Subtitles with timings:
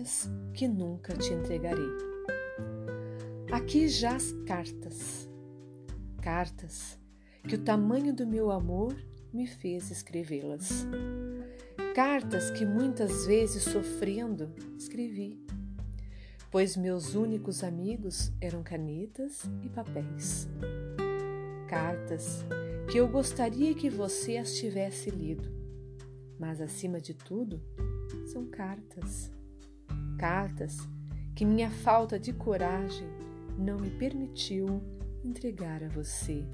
[0.00, 1.90] cartas que nunca te entregarei.
[3.52, 5.28] Aqui já as cartas,
[6.22, 6.98] cartas
[7.46, 8.96] que o tamanho do meu amor
[9.32, 10.86] me fez escrevê-las.
[11.94, 15.44] Cartas que muitas vezes sofrendo escrevi,
[16.50, 20.48] pois meus únicos amigos eram canetas e papéis.
[21.68, 22.44] Cartas
[22.90, 25.52] que eu gostaria que você as tivesse lido,
[26.38, 27.60] mas acima de tudo,
[28.26, 29.30] são cartas.
[30.20, 30.86] Cartas
[31.34, 33.08] que minha falta de coragem
[33.56, 34.82] não me permitiu
[35.24, 36.44] entregar a você.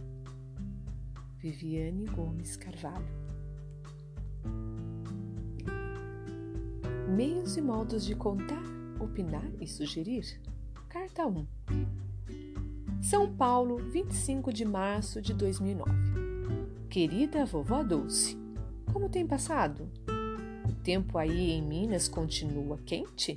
[1.39, 3.05] Viviane Gomes Carvalho.
[7.09, 8.63] Meios e modos de contar,
[9.01, 10.41] opinar e sugerir.
[10.89, 11.45] Carta 1.
[13.03, 15.91] São Paulo, 25 de março de 2009.
[16.89, 18.39] Querida vovó Dulce,
[18.93, 19.91] como tem passado?
[20.69, 23.37] O tempo aí em Minas continua quente?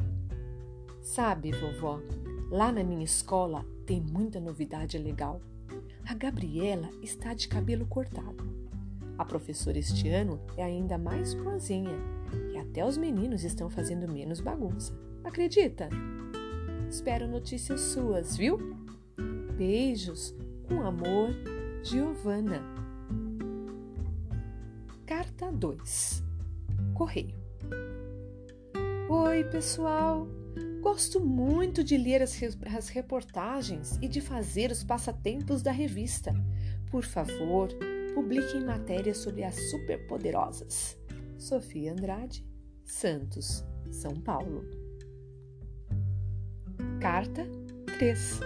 [1.02, 2.02] Sabe, vovó,
[2.50, 5.42] lá na minha escola tem muita novidade legal.
[6.08, 8.44] A Gabriela está de cabelo cortado.
[9.18, 11.98] A professora este ano é ainda mais boazinha
[12.54, 14.94] e até os meninos estão fazendo menos bagunça.
[15.24, 15.90] Acredita?
[16.90, 18.58] Espero notícias suas, viu?
[19.58, 20.36] Beijos,
[20.68, 21.30] com amor,
[21.84, 22.64] Giovana.
[25.06, 26.24] Carta 2
[26.94, 27.36] Correio
[29.10, 30.39] Oi, pessoal!
[30.82, 32.40] Gosto muito de ler as,
[32.76, 36.34] as reportagens e de fazer os passatempos da revista.
[36.90, 37.70] Por favor,
[38.14, 40.98] publiquem matérias sobre as superpoderosas.
[41.38, 42.46] Sofia Andrade,
[42.86, 44.64] Santos, São Paulo.
[47.02, 47.46] Carta
[47.98, 48.40] 3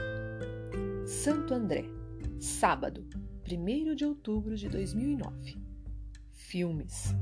[1.05, 1.85] Santo André,
[2.39, 3.05] sábado,
[3.49, 5.57] 1 de outubro de 2009.
[6.31, 7.13] Filmes.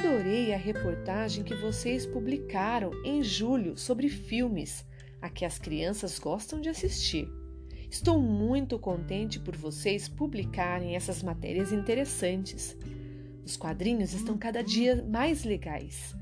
[0.00, 4.82] Adorei a reportagem que vocês publicaram em julho sobre filmes
[5.20, 7.28] a que as crianças gostam de assistir.
[7.90, 12.74] Estou muito contente por vocês publicarem essas matérias interessantes.
[13.44, 16.16] Os quadrinhos estão cada dia mais legais.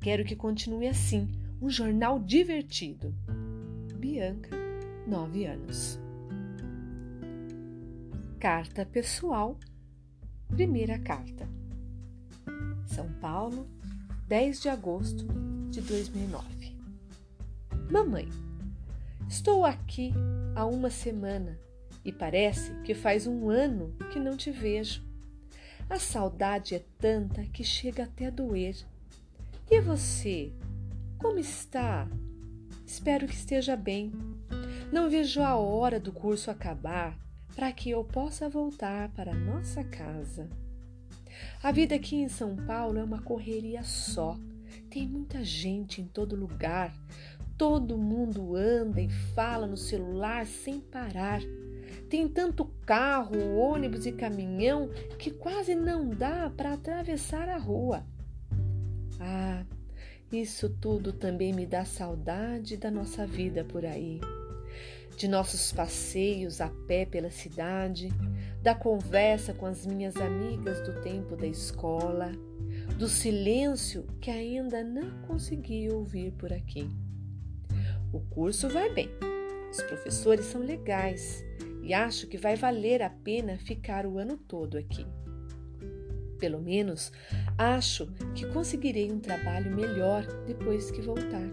[0.00, 1.28] Quero que continue assim,
[1.62, 3.14] um jornal divertido.
[3.96, 4.56] Bianca,
[5.06, 6.00] 9 anos.
[8.40, 9.56] Carta pessoal.
[10.48, 11.48] Primeira carta.
[12.90, 13.68] São Paulo,
[14.26, 15.24] 10 de agosto
[15.70, 16.76] de 2009.
[17.88, 18.28] Mamãe,
[19.28, 20.12] estou aqui
[20.56, 21.56] há uma semana
[22.04, 25.04] e parece que faz um ano que não te vejo.
[25.88, 28.76] A saudade é tanta que chega até a doer.
[29.70, 30.52] E você?
[31.16, 32.08] Como está?
[32.84, 34.12] Espero que esteja bem.
[34.92, 37.16] Não vejo a hora do curso acabar
[37.54, 40.50] para que eu possa voltar para nossa casa.
[41.62, 44.38] A vida aqui em São Paulo é uma correria só.
[44.88, 46.94] Tem muita gente em todo lugar.
[47.56, 51.40] Todo mundo anda e fala no celular sem parar.
[52.08, 54.88] Tem tanto carro, ônibus e caminhão
[55.18, 58.04] que quase não dá para atravessar a rua.
[59.20, 59.64] Ah,
[60.32, 64.20] isso tudo também me dá saudade da nossa vida por aí
[65.20, 68.08] de nossos passeios a pé pela cidade,
[68.62, 72.32] da conversa com as minhas amigas do tempo da escola,
[72.98, 76.88] do silêncio que ainda não consegui ouvir por aqui.
[78.10, 79.10] O curso vai bem,
[79.70, 81.44] os professores são legais
[81.82, 85.04] e acho que vai valer a pena ficar o ano todo aqui.
[86.38, 87.12] Pelo menos
[87.58, 91.50] acho que conseguirei um trabalho melhor depois que voltar.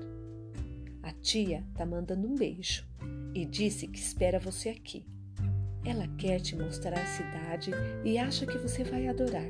[1.04, 2.88] A tia tá mandando um beijo
[3.38, 5.06] e disse que espera você aqui.
[5.86, 7.70] Ela quer te mostrar a cidade
[8.04, 9.48] e acha que você vai adorar.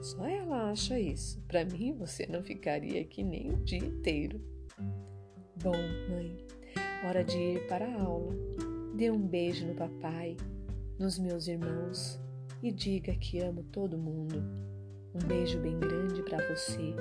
[0.00, 1.42] Só ela acha isso.
[1.48, 4.40] Para mim, você não ficaria aqui nem o dia inteiro.
[5.60, 5.76] Bom,
[6.08, 6.46] mãe,
[7.04, 8.32] hora de ir para a aula.
[8.94, 10.36] Dê um beijo no papai,
[10.96, 12.20] nos meus irmãos
[12.62, 14.40] e diga que amo todo mundo.
[15.12, 16.94] Um beijo bem grande para você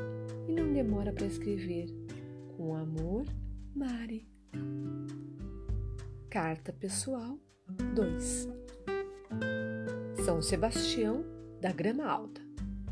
[0.48, 1.88] e não demora para escrever.
[2.58, 3.26] Com amor,
[3.76, 4.28] Mari.
[6.30, 7.40] Carta Pessoal
[7.96, 8.48] 2
[10.24, 11.26] São Sebastião
[11.60, 12.40] da Grama Alta,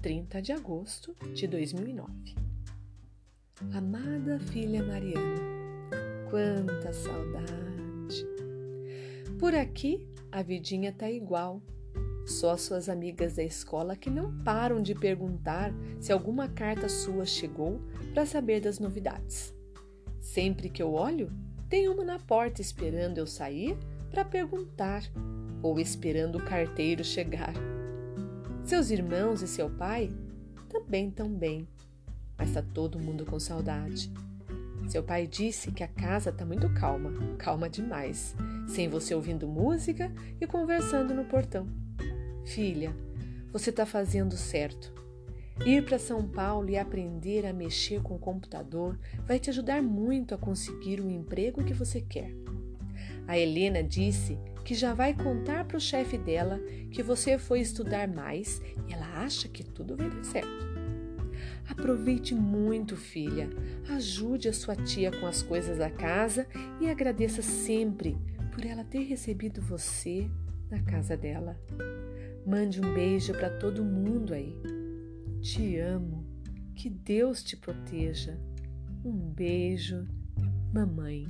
[0.01, 2.35] 30 de agosto de 2009
[3.75, 5.39] Amada filha Mariana,
[6.31, 8.25] quanta saudade!
[9.39, 11.61] Por aqui a vidinha tá igual,
[12.25, 17.79] só suas amigas da escola que não param de perguntar se alguma carta sua chegou
[18.15, 19.53] para saber das novidades.
[20.19, 21.31] Sempre que eu olho,
[21.69, 23.77] tem uma na porta esperando eu sair
[24.09, 25.03] para perguntar
[25.61, 27.53] ou esperando o carteiro chegar.
[28.63, 30.11] Seus irmãos e seu pai
[30.69, 31.67] também estão bem,
[32.37, 34.11] mas está todo mundo com saudade.
[34.87, 38.33] Seu pai disse que a casa está muito calma, calma demais,
[38.67, 41.67] sem você ouvindo música e conversando no portão.
[42.45, 42.95] Filha,
[43.51, 44.96] você está fazendo certo.
[45.65, 50.33] Ir para São Paulo e aprender a mexer com o computador vai te ajudar muito
[50.33, 52.31] a conseguir o emprego que você quer.
[53.27, 56.59] A Helena disse que já vai contar para o chefe dela
[56.91, 60.67] que você foi estudar mais e ela acha que tudo vai dar certo.
[61.67, 63.49] Aproveite muito, filha.
[63.89, 66.47] Ajude a sua tia com as coisas da casa
[66.79, 68.17] e agradeça sempre
[68.53, 70.29] por ela ter recebido você
[70.69, 71.59] na casa dela.
[72.45, 74.55] Mande um beijo para todo mundo aí.
[75.41, 76.25] Te amo.
[76.75, 78.37] Que Deus te proteja.
[79.03, 80.07] Um beijo,
[80.73, 81.27] mamãe.